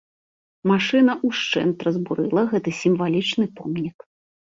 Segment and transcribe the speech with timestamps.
[0.71, 3.97] Машына ўшчэнт разбурыла гэты сімвалічны помнік.